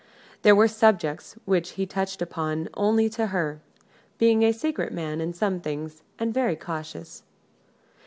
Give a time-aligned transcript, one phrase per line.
[0.41, 3.61] There were subjects which he touched upon only to her
[4.17, 7.21] being a secret man in some things, and very cautious.